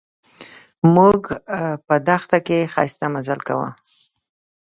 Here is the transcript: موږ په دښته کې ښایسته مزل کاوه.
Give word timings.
موږ 0.95 1.21
په 1.87 1.95
دښته 2.07 2.37
کې 2.47 2.69
ښایسته 2.73 3.05
مزل 3.13 3.39
کاوه. 3.47 3.69